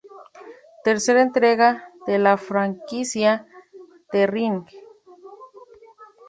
Tercera 0.83 1.21
entrega 1.21 1.91
de 2.07 2.17
la 2.17 2.35
franquicia 2.37 3.45
""The 4.11 4.25
Ring"". 4.25 4.65